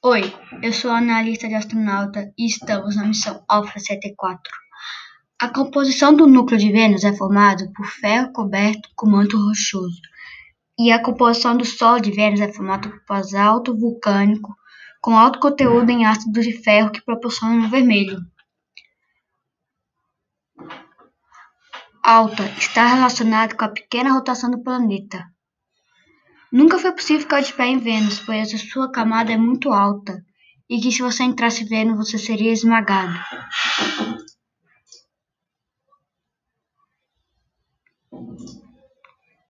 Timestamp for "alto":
15.18-15.40